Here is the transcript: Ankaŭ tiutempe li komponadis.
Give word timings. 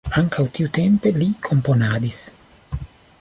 Ankaŭ 0.19 0.45
tiutempe 0.55 1.11
li 1.19 1.27
komponadis. 1.49 2.19